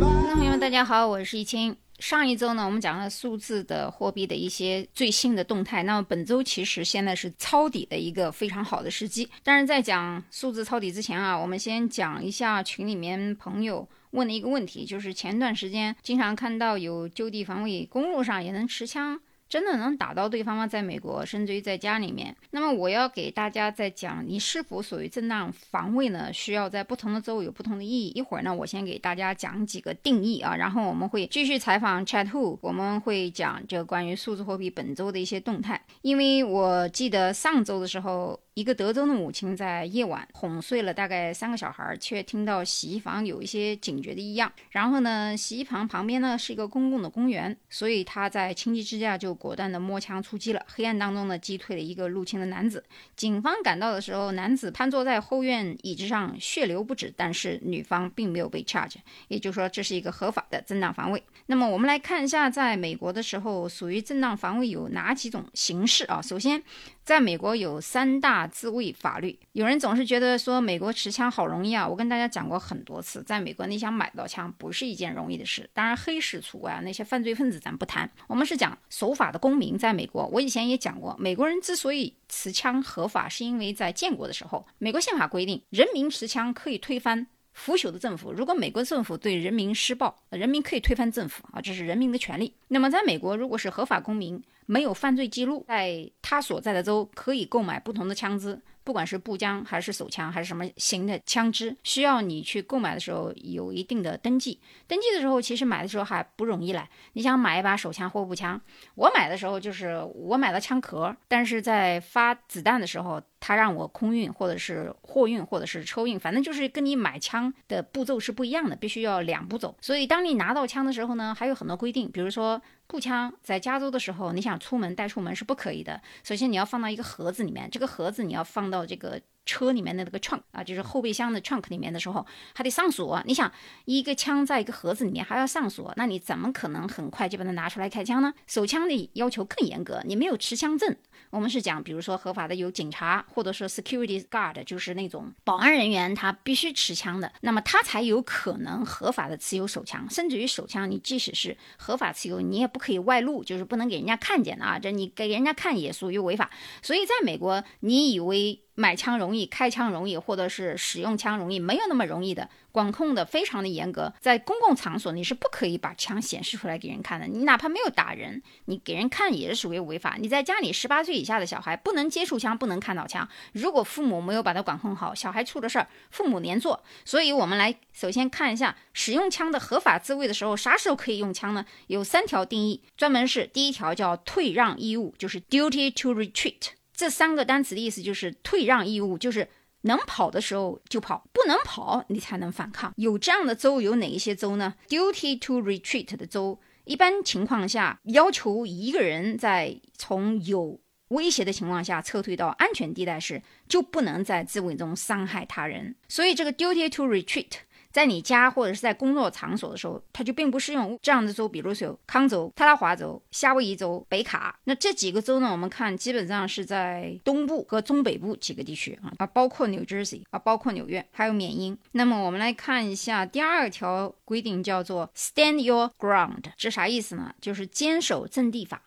[0.00, 1.76] 那朋友们，大家好，我是易清。
[1.98, 5.82] 上一周呢，我们讲了数字的货币的一些最新的动态。
[5.82, 9.28] 那么本周其实现在是抄底的一个非常好的时机。
[9.42, 19.20] 但是在讲数字抄底之前啊，我们先讲一下群里面朋友问的一个问题，就是前段时间经常看到有就地防卫，公路上也能持枪。
[19.48, 20.66] 真的能打到对方吗？
[20.66, 22.36] 在美国，甚至于在家里面。
[22.50, 26.32] 那么我要给大家再讲，你是否属于正当防卫呢？
[26.32, 28.12] 需要在不同的州有不同的意义。
[28.14, 35.82] 一会儿呢，我先给大家讲几个定义啊，然后我们会继续采访 Chat Who，我们会讲这关于数字货币本周的一些动态。
[36.02, 38.38] 因为我记得上周的时候。
[38.58, 44.52] 一个德州的母亲在夜晚哄睡了大概三个小孩，却听到洗衣房有一些警觉的异样。
[44.70, 50.60] 然后呢，洗衣房旁边呢是一个公共的公园，所以他在情急之下就果断的摸枪出击了。
[50.66, 52.82] 黑暗当中呢，击退了一个入侵的男子。
[53.14, 57.14] 警方赶到的时候，男子瘫坐在后院椅子上，血流不止。
[57.16, 58.96] 但是女方并没有被 charge，
[59.28, 61.22] 也就是说这是一个合法的正当防卫。
[61.46, 66.20] 那么我们来看一下，在美国的时候，属于正当防卫有哪几种形式啊？
[66.20, 66.60] 首先。
[67.08, 69.38] 在美国有三大自卫法律。
[69.52, 75.70] 有人总是觉得说美国持枪好容易啊，我跟大家讲过很多次，在美国你想买到枪不是一件容易的事。
[75.72, 78.10] 当然黑市除外啊，那些犯罪分子咱不谈。
[78.26, 87.26] 我们是讲守法的公民，在美国，我以前也讲过，美国人之所以持枪合法，是因为在建国的时候，美国宪法规定人民持枪可以推翻。
[87.54, 92.54] 腐朽的政府，如果美国政府对人民施暴，人民可以推翻政府啊，这是人民的权利。
[92.68, 98.60] 那么，在美国，如果是合法公民，没有犯罪记录，在他所在的州可以购买不同的枪支。
[98.84, 104.58] 不管是步枪还是手枪还是什么型的枪支，需要你去购买的时候有一定的登记。
[104.86, 106.82] 登记的时候其实买的时候还不容易嘞。
[107.12, 108.58] 你想买一把手枪或步枪，
[108.94, 119.76] 我买的时候就是我买了枪壳，但是在发子弹的时候，他让我空运或者是货运或者是车运，反正就是跟你买枪的步骤是不一样的，必须要两步走。
[119.80, 122.60] 所以当你拿到枪的时候呢，还有很多规定，比如说。
[122.90, 126.00] 步枪在加州的时候，你想出门带出门是不可以的。
[126.24, 132.24] 首先你要放到一个盒子里面，这个盒子你要放到这个车里面的那个 trunk 啊，就是后备箱的 trunk 里面的时候，
[132.54, 133.22] 还得上锁。
[133.24, 133.50] 你想
[133.86, 138.34] 一个枪在一个盒子里面还要上锁，那你怎么可能很快就把它拿出来开枪呢？
[138.46, 140.94] 手枪的要求更严格，你没有持枪证。
[141.30, 150.06] 我们是讲，比如说合法的有警察，或者说 security guard，就是那种保安人员，他必须持枪的，那么他才有可能合法的持有手枪。
[150.10, 156.50] 甚至于手枪，你即使是合法持有，你也不可以外露，就是不能给人家看见的啊，这你给人家看也属于违法。
[156.82, 158.60] 所以在美国，你以为？
[158.78, 164.14] 买枪容易，开枪容易，或者是使用枪容易，没有那么容易的，管控的非常的严格。
[164.20, 167.26] 在公共场所，你是不可以把枪显示出来给人看的。
[167.26, 170.14] 你哪怕没有打人，你给人看也是属于违法。
[170.20, 173.28] 你在家里，十八岁以下的小孩不能接触枪，不能看到枪。
[173.52, 176.80] 如果父母没有把它管控好，小孩出了事儿，父母连坐。
[177.04, 181.66] 所以我们来首先看一下使用枪的合法自卫的时候，啥时候可以用枪呢？
[181.88, 186.77] 有三条定义，专门是第一条叫退让义务，就是 duty to retreat。
[186.98, 189.48] 这三个单词的意思就是退让义务，就是
[189.82, 192.92] 能跑的时候就跑，不能跑你才能反抗。
[192.96, 200.80] 有这样的州有哪一些州呢？Duty to retreat 的州，一般情况下要求一个人在从有
[201.10, 205.94] 威胁的情况下撤退到安全地带时，就不能在自卫中伤害他人。
[206.08, 207.52] 所以这个 Duty to retreat。
[207.98, 214.56] 在你家或者是在工作场所的时候，它就并不适用这样的州，比如说康州、特拉华州、夏威夷州、北卡。
[214.62, 221.76] 那这几个州呢，我们看基本上是在东部和中北部几个地区啊，啊，包括 New Jersey 啊，包括纽约，还有缅因。
[221.90, 227.34] 那么我们来看一下第二条规定，叫做 Stand Your Ground，这啥意思呢？
[227.40, 228.82] 就是坚守阵地法。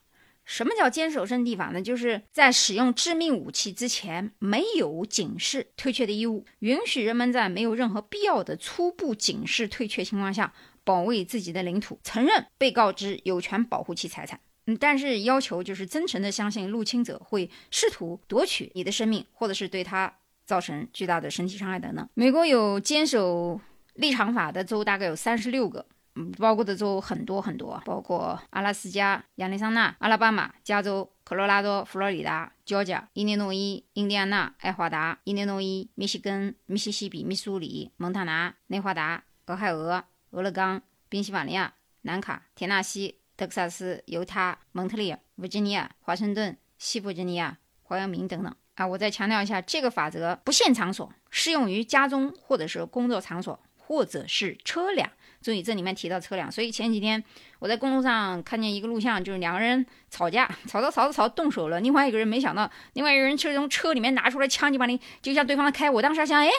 [0.52, 1.82] 什么叫坚守阵地法呢？
[1.82, 10.52] 就是在使用致命武器之前，没有警示退却的义务，允许人们在没有任何必要的初步警示退却情况下，
[10.84, 14.38] 保卫自己的领土，承认被告知有权保护其财产。
[14.66, 20.14] 嗯，但是要求就是真诚的相信入侵者会试图夺取你的生命，或者是对他
[20.46, 22.06] 造成巨大的身体伤害等等。
[22.14, 23.58] 美国有坚守
[23.94, 25.86] 立场法的州大概有三十六个。
[26.16, 47.58] 嗯，包括的州很多很多，包括阿拉斯加、亚利桑那、阿拉巴马、加州、科罗拉多、佛罗里达、乔治亚、伊利诺伊、印第安纳、爱华达、伊利诺伊、密西根、密西西比、密苏里、蒙塔纳、内华达、俄亥俄、俄勒冈、宾夕法尼亚、南卡、田纳西、德克萨斯、犹他、蒙特利尔、维吉尼亚、华盛顿、西弗吉尼亚、
[47.88, 48.54] 怀俄明等等。
[48.76, 55.10] 啊，我再强调一下，这个法则不限场所，适用于家中或者是工作场所，或者是车辆。
[55.42, 57.24] 注意这里面提到车辆，所以前几天
[57.60, 61.80] 我在公路上看见一个录像，就是两个人吵架，吵着吵着吵动手了。
[61.80, 65.90] 另外一个人没想到，另外一个人却从车里面拿出来枪，就把你就向对方开。
[65.90, 66.50] 我当时想，哎，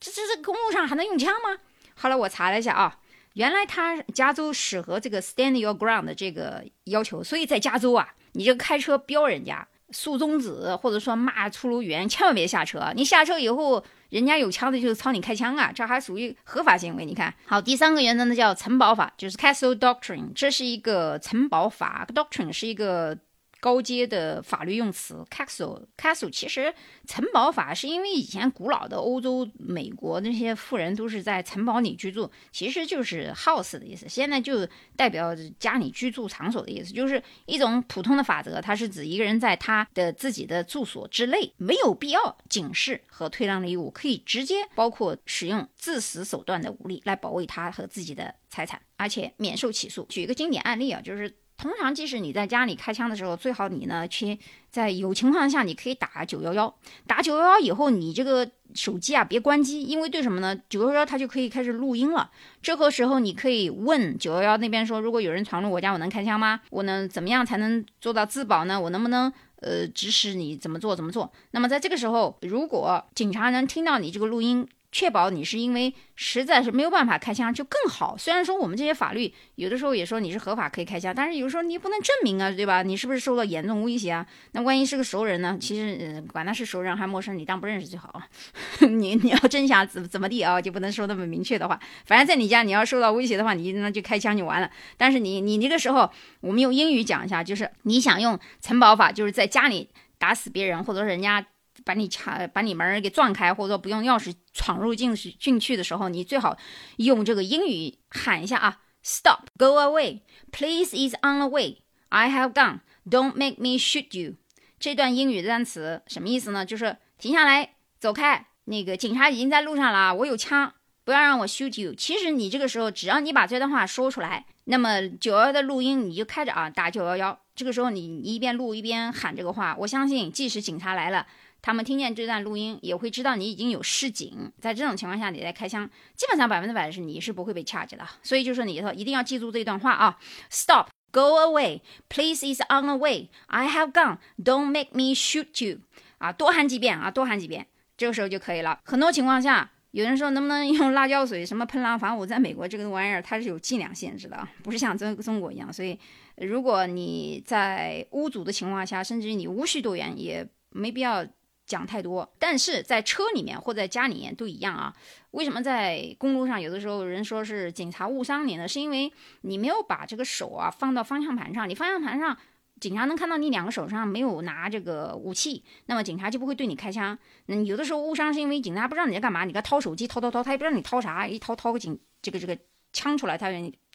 [0.00, 1.58] 这这这公路上还能用枪吗？
[1.94, 2.98] 后来我查了一下啊，
[3.34, 9.66] 原来他加州适合这个 stand your ground 的这个要求，所以在加州啊，你就开车飙人家。
[9.92, 12.92] 竖中指，或者说骂出入员，千万别下车。
[12.94, 17.04] 你下车以后，人家有枪的，就是朝你开枪啊，这还属于合法行为。
[17.04, 23.16] 你看好，第三个原则呢，叫城堡法，就是 Castle Doctrine，这是一个城堡法，Doctrine 是一个。
[23.60, 26.74] 高阶的法律用词，castle，castle 其实
[27.06, 34.08] 城堡法是因为以前古老的欧洲、美国那些富人都是在城堡里居住，其实就是 house 的意思。
[34.08, 34.66] 现在就
[34.96, 38.60] 代表家里居住场所的意思，就是一种普通的法则。
[38.60, 50.06] 它是指一个人在他的自己的住所之内，没有必要警示和退让的义务，可以直接包括使用致死手段的武力来保卫他和自己的财产，而且免受起诉。
[50.08, 51.39] 举一个经典案例啊，就是。
[51.60, 54.38] 通常，即使你在家里开枪的时候，最好你呢去
[54.70, 56.74] 在有情况下，你可以打九幺幺。
[57.06, 60.58] 打九幺幺以后，你这个手机啊别关机，因为对什么呢？
[60.70, 62.30] 九幺幺它就可以开始录音了。
[62.62, 66.62] 这个时候你可以问九幺幺那边说，如果有人闯入我家，我能开枪吗？
[66.70, 68.80] 我能怎么样才能做到自保呢？
[68.80, 71.30] 我能不能呃指使你怎么做怎么做？
[71.50, 78.16] 那么在这个时候，如果警察能听到你这个录音，确保你是因为实在是没有办法开枪就更好。
[78.18, 82.82] 虽然说我们这些法律有的时候也说你是合法可以开枪，但是有时候你不能证明啊，对吧？
[82.82, 84.26] 你是不是受到严重威胁啊？
[84.52, 85.56] 那万一是个熟人呢？
[85.60, 88.20] 其实管他是熟人还是陌生人，你当不认识最好。
[88.80, 91.78] 你你要真想怎怎么地啊，就不能说那么明确的话。
[92.04, 94.68] 反正在你家你要受到威胁的话，你那就开枪就完了。
[94.96, 96.10] 但是你你那个时候，
[96.40, 99.88] 我们用英语讲一下，就是你想用城堡法，就是在家里
[100.18, 101.46] 打死别人，或者人家。
[101.90, 106.56] 把你抢，把你门给撞开，或者说不用钥匙闯入进去进去的时候，你最好
[106.98, 110.20] 用这个英语喊一下啊，Stop, go away,
[110.52, 111.78] please is on the way.
[112.10, 112.78] I have gone.
[113.04, 114.36] Don't make me shoot you.
[114.78, 116.64] 这段英语单词什么意思呢？
[116.64, 118.46] 就是停下来，走开。
[118.66, 120.72] 那个警察已经在路上了啊，我有枪，
[121.02, 121.92] 不要让我 shoot you。
[121.92, 127.40] 其实你这个时候，只要你把这段话说出来，那么九幺幺的录音你就开着啊，打九幺幺。
[127.56, 131.26] 这个时候你一边录一边喊这个话，我相信即使警察来了。
[131.62, 134.50] 他们听见这段录音，也会知道你已经有示警。
[134.60, 138.06] 在这种情况下，你再开枪，基本上百分之百是你是不会被 charge 的。
[138.22, 140.18] 所以就说你说一定要记住这段话啊
[140.50, 143.28] ：Stop, go away, please is on the way.
[143.48, 144.18] I have gone.
[144.42, 145.80] Don't make me shoot you.
[146.18, 147.66] 啊，多喊几遍啊，多喊几遍，
[147.96, 148.80] 这个时候就可以了。
[148.84, 155.70] 很多情况下，有人说能不能用辣椒水什么喷狼防我在美国这个玩意儿它是有剂量限制的，不是像中中国一样。
[155.72, 155.98] 所以
[156.36, 161.26] 如果你在屋主的情况下，甚至于你无需多远，也没必要。
[161.70, 164.92] 讲太多，但是在车里面或在家里面都一样啊。
[165.30, 168.66] 为什么在公路上有的时候人说是警察误伤你呢？
[168.66, 169.12] 是因为
[169.42, 172.36] 你没有把这个手啊放到方向盘上，你方向盘上
[172.80, 177.16] 警察能看到你两个手上没有拿这个武器，那么警察就不会对你开枪。
[177.46, 182.58] 嗯，有的时候误伤是因为警察不知道你在干嘛，你该掏手机掏掏掏，他也不知道你掏啥，一掏掏个警这个这个
[182.92, 183.48] 枪出来，他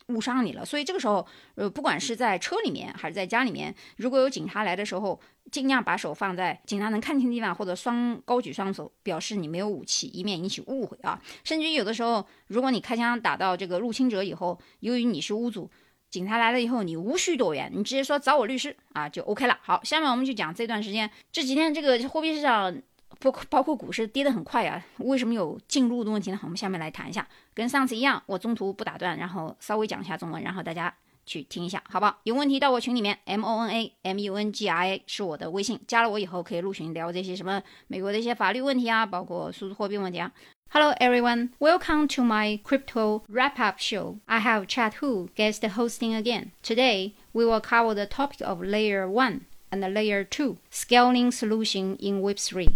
[0.08, 0.66] 误伤你了。
[0.66, 1.26] 所以这个时候，
[1.56, 5.20] 呃，不管是在车里面还是在家里面，如果有警察来的时候。
[5.52, 11.22] 尽量把手放在警察能看清的地方，或者双高举双手，表示你没有武器，以免引起误会啊。
[11.44, 15.70] 甚至于有的时候，如果你开枪打到这个入侵者以后，由于你是屋主，
[16.10, 19.56] 警察来了以后，你无需躲远，你直接说找我律师啊，就 OK 了。
[19.62, 22.76] 好，下面我们就讲这段时间这几天这个货币市场，
[23.20, 26.40] 包包括股市跌得很快啊，为什么有进入的问题呢？
[26.44, 30.94] 我们下面来谈一下，跟上次一样，我中途不打断，然后稍微讲一下中文，然后大家。
[31.28, 32.20] 去听一下，好不好？
[32.22, 40.32] 有问题到我群里面，M O N A M U N G I A 是我的微信，加了我以后可以入群聊这些什么美国的一些法律问题啊，包括数字货币问题啊。
[40.70, 44.18] Hello everyone, welcome to my crypto wrap up show.
[44.26, 46.50] I have Chat Who guest hosting again.
[46.62, 52.22] Today we will cover the topic of layer one and layer two scaling solution in
[52.22, 52.68] Web3.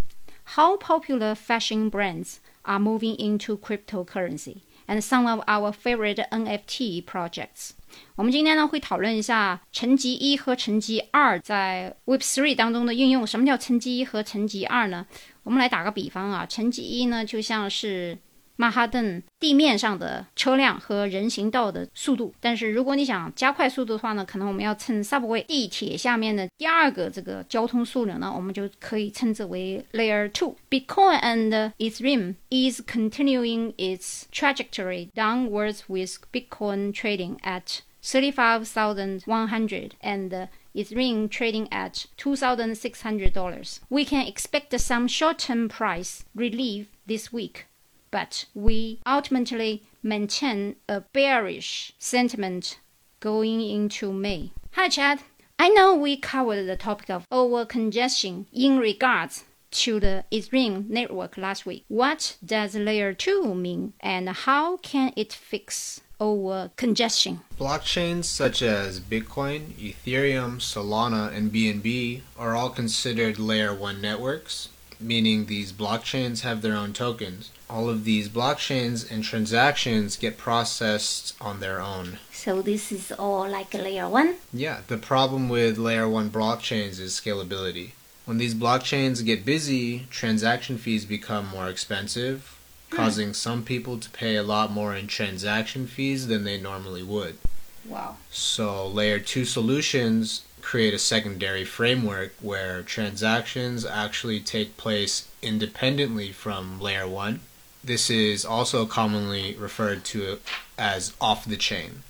[0.57, 7.71] How popular fashion brands are moving into cryptocurrency and some of our favorite NFT projects.
[8.17, 13.26] 我们今天呢会讨论一下层级一和层级二在 Web3 当中的应用。
[13.26, 15.07] 什么叫层级一和层级二呢？
[15.43, 18.19] 我们来打个比方啊，层级一呢就像是
[18.59, 37.38] 曼哈顿地面上的车辆和人行道的速度，但是如果你想加快速度的话呢，可能我们要称 subway 地铁下面的第二个这个交通枢纽呢，我们就可以称之为 Layer Two。Bitcoin and Ethereum is continuing its trajectory downwards with Bitcoin trading
[37.43, 43.81] at thirty-five thousand one hundred and Ethereum trading at $2,600.
[43.88, 47.67] We can expect some short-term price relief this week,
[48.12, 52.80] but we ultimately maintain a bearish sentiment
[53.20, 54.51] going into May.
[54.72, 55.20] Hi, Chad.
[55.58, 61.38] I know we covered the topic of over congestion in regards to the Ethereum network
[61.38, 61.84] last week.
[61.89, 67.42] What does layer 2 mean and how can it fix over congestion?
[67.60, 75.46] Blockchains such as Bitcoin, Ethereum, Solana, and BNB are all considered layer 1 networks, meaning
[75.46, 77.51] these blockchains have their own tokens.
[77.70, 82.18] All of these blockchains and transactions get processed on their own.
[82.32, 84.36] So this is all like layer 1?
[84.52, 87.92] Yeah, the problem with layer 1 blockchains is scalability.
[88.26, 92.58] When these blockchains get busy, transaction fees become more expensive,
[92.90, 92.96] hmm.
[92.96, 97.38] causing some people to pay a lot more in transaction fees than they normally would.
[97.86, 98.18] Wow.
[98.32, 106.80] So, layer 2 solutions create a secondary framework where transactions actually take place independently from
[106.80, 107.40] layer 1.
[107.84, 110.40] This is also commonly referred to
[110.78, 112.04] as off the chain,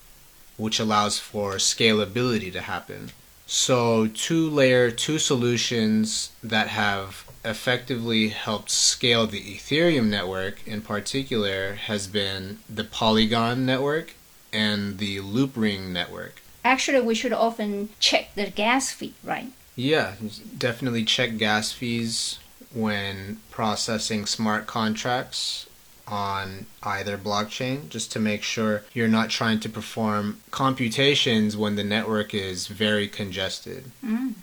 [0.58, 3.12] which allows for scalability to happen.
[3.46, 11.74] So, two layer two solutions that have effectively helped scale the Ethereum network in particular
[11.74, 14.14] has been the Polygon network
[14.54, 16.42] and the Loopring network.
[16.64, 19.52] Actually, we should often check the gas fee, right?
[19.76, 20.16] Yeah,
[20.58, 22.40] definitely check gas fees
[22.74, 25.68] when processing smart contracts
[26.08, 31.84] on either blockchain just to make sure you're not trying to perform computations when the
[31.84, 33.92] network is very congested.
[34.04, 34.34] Mm.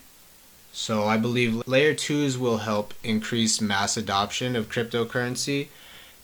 [0.72, 5.68] So I believe layer 2s will help increase mass adoption of cryptocurrency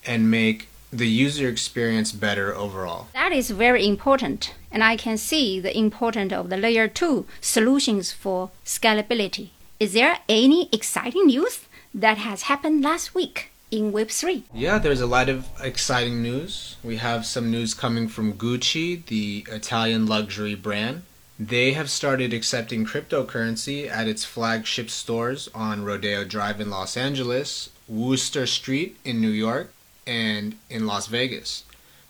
[0.07, 3.09] and make the user experience better overall.
[3.15, 8.13] That is very important, and I can see the importance of the layer 2 solutions
[8.13, 9.51] for scalability.
[9.81, 11.61] Is there any exciting news
[11.95, 13.53] that has happened last week?
[13.73, 14.43] in Web3.
[14.53, 16.77] Yeah, there's a lot of exciting news.
[16.85, 21.05] We have some news coming from Gucci, the Italian luxury brand.
[21.41, 27.71] They have started accepting cryptocurrency at its flagship stores on Rodeo Drive in Los Angeles,
[27.89, 29.73] Wooster Street in New York,
[30.07, 31.65] and in Las Vegas.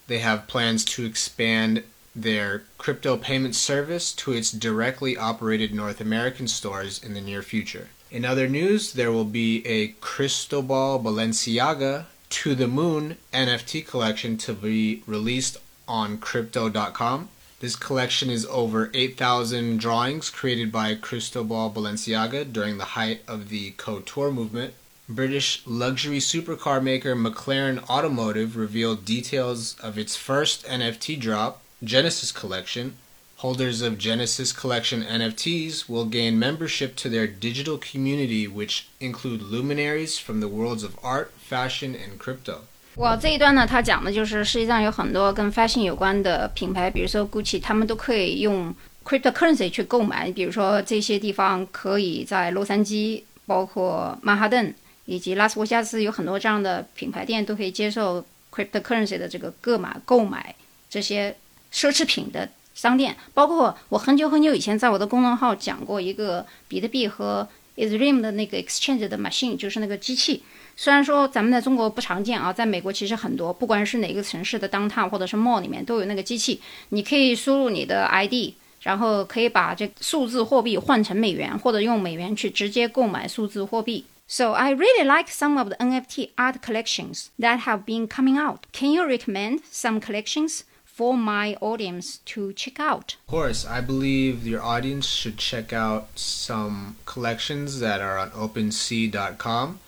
[0.08, 1.84] They have plans to expand
[2.14, 7.88] their crypto payment service to its directly operated North American stores in the near future.
[8.12, 14.52] In other news, there will be a Cristobal Balenciaga to the Moon NFT collection to
[14.52, 15.56] be released
[15.88, 17.30] on Crypto.com.
[17.60, 23.70] This collection is over 8,000 drawings created by Cristobal Balenciaga during the height of the
[23.78, 24.74] couture movement.
[25.08, 32.98] British luxury supercar maker McLaren Automotive revealed details of its first NFT drop, Genesis Collection,
[33.41, 40.17] Holders of Genesis Collection NFTs will gain membership to their digital community, which include luminaries
[40.17, 42.61] from the worlds of art, fashion, and crypto.
[42.95, 48.73] 哇，这一段呢，它讲的就是实际上有很多跟 fashion 有关的品牌，比如说 Gucci，他们都可以用
[49.03, 50.31] cryptocurrency 去购买。
[50.31, 54.73] 比如说这些地方可以在洛杉矶、包括曼哈顿
[55.05, 60.55] 以及拉斯维加斯有很多这样的品牌店都可以接受 cryptocurrency 的这个购买购买
[60.89, 61.35] 这些
[61.71, 70.42] 奢侈品的 商店，包括我很久很久以前在我的公众号讲过一个比特币和 Ethereum 的那个 exchange 的 machine，就是那个机器。
[70.76, 76.60] 虽然说咱们在中国不常见啊，在美国其实很多，不管是哪个城市的 downtown 或者是 mall 里面都有那个机器，
[76.90, 84.06] 你可以输入你的 ID，然后可以把这数字货币换成美元，或者用美元去直接购买数字货币。
[84.26, 88.60] So I really like some of the NFT art collections that have been coming out.
[88.72, 90.60] Can you recommend some collections?
[90.92, 93.16] For my audience to check out?
[93.26, 99.80] Of course, I believe your audience should check out some collections that are on OpenSea.com.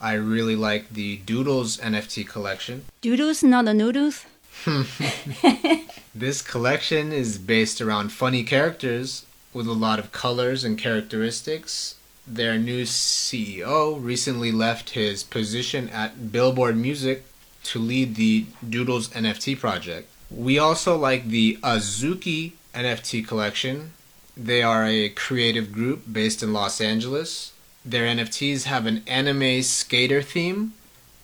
[0.00, 2.84] I really like the Doodles NFT collection.
[3.00, 4.26] Doodles, not the noodles?
[6.14, 11.94] this collection is based around funny characters with a lot of colors and characteristics.
[12.26, 17.24] Their new CEO recently left his position at Billboard Music
[17.64, 20.08] to lead the Doodles NFT project.
[20.29, 23.91] We also like the Azuki NFT collection.
[24.35, 27.51] They are a creative group based in Los Angeles.
[27.85, 30.73] Their NFTs have an anime skater theme,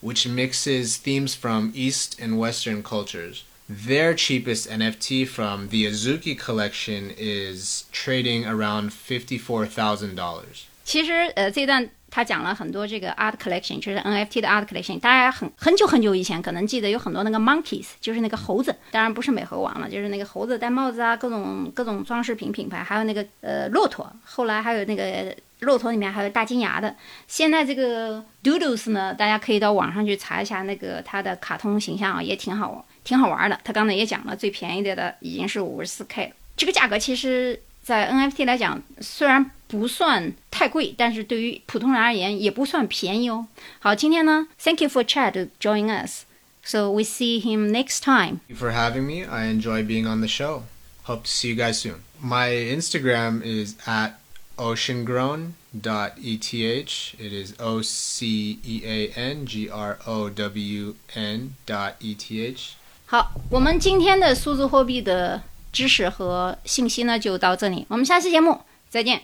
[0.01, 3.43] which mixes themes from East and Western cultures.
[3.67, 10.65] Their cheapest NFT from the Azuki collection is trading around $54,000.
[10.84, 15.00] 其实，呃，这段 他讲了很多这个 art collection，就是 NFT 的 art collection。
[15.00, 26.94] 大家很很久很久以前可能记得有很多那个 monkeys，就是那个猴子，当然不是美猴王了，就是那个猴子戴帽子啊，各种各种装饰品品牌，还有那个呃骆驼，后来还有那个骆驼里面还有大金牙的。
[27.26, 33.59] 现在这个 Doodles 呢，大家可以到网上去查一下那个它的卡通形象啊，也挺好，挺好玩的。
[33.64, 37.61] 他刚才也讲了，最便宜的的已经是五十四 K，这个价格其实。
[37.85, 43.46] 在 NFT 来讲，虽然不算太贵，但是对于普通人而言也不算便宜哦。
[43.79, 46.24] 好，今天呢，Thank you for Chad to join us.
[46.63, 48.39] So we see him next time.
[48.48, 49.25] Thank you for having me.
[49.25, 50.63] I enjoy being on the show.
[51.03, 51.96] Hope to see you guys soon.
[52.22, 54.13] My Instagram is at
[54.58, 57.15] oceangrown.eth.
[57.17, 62.46] It is O C E A N G R O W N dot E T
[62.46, 62.75] H.
[63.05, 65.41] 好，我们今天的数字货币的
[65.72, 67.86] 知识和信息呢，就到这里。
[67.88, 69.24] 我们下期节目再见。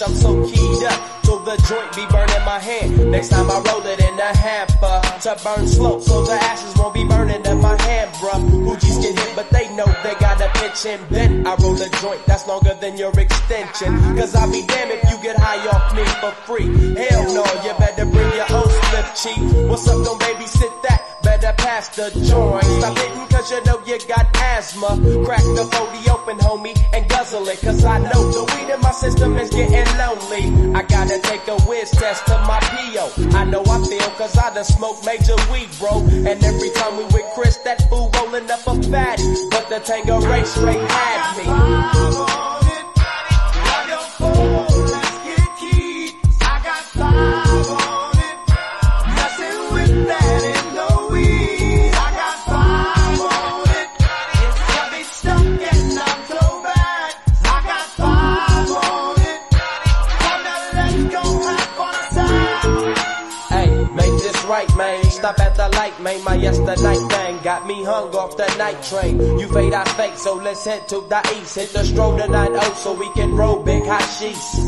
[0.00, 3.10] I'm so keyed up till the joint be burning my hand.
[3.10, 6.94] Next time I roll it in a hamper to burn slow, so the ashes won't
[6.94, 8.38] be burning in my hand, bruh.
[8.62, 11.46] Hoogies get hit, but they know they got a pitch and bent.
[11.46, 13.98] I roll a joint that's longer than your extension.
[14.16, 16.68] Cause I'll be damned if you get high off me for free.
[16.94, 19.42] Hell no, you better bring your own slip cheap.
[19.68, 21.02] What's up, don't babysit that?
[21.24, 22.64] Better pass the joint.
[22.78, 24.94] Stop hitting cause you know you got asthma.
[25.24, 27.60] Crack the 40 open, homie, and guzzle it.
[27.60, 29.17] Cause I know the weed in my system
[29.58, 30.74] getting lonely.
[30.74, 33.36] I gotta take a whiz test to my PO.
[33.36, 36.00] I know I feel cause I done smoked major weed, bro.
[36.28, 39.24] And every time we with Chris, that fool rolling up a fatty.
[39.50, 42.57] But the Tango race straight had me.
[64.48, 66.24] Stop at the light, man.
[66.24, 69.20] My yesterday thing got me hung off the night train.
[69.38, 71.54] You fade, I fake, so let's head to the east.
[71.54, 74.58] Hit the stroll tonight, oh, so we can roll big hot sheets.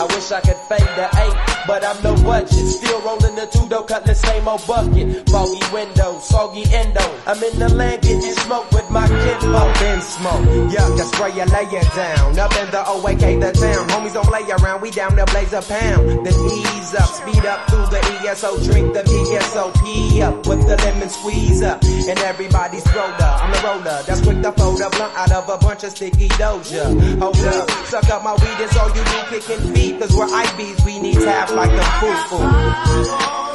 [0.00, 2.50] I wish I could fade the eight, but I'm no budget.
[2.50, 5.28] Still rolling the two though, cut the same old bucket.
[5.28, 7.04] Foggy window, soggy endo.
[7.26, 9.78] I'm in the land getting smoke with my kinfolk.
[9.80, 12.38] Been smoke, yuck, I spray you, lay it down.
[12.38, 13.88] Up in the OAK, the town.
[13.88, 16.26] Homies don't play around, we down to blaze a pound.
[16.26, 21.08] Then ease up, speed up through the ESO, drink the VSOP up with the lemon
[21.08, 21.82] squeeze up.
[21.84, 24.02] And everybody's roller, I'm the roller.
[24.06, 26.84] That's quick to fold a blunt out of a bunch of sticky doja.
[27.20, 29.98] Hold up, suck up my weed, it's all you do, kicking feet.
[30.00, 33.49] Cause we're IBs, we need tap like the foo-foo.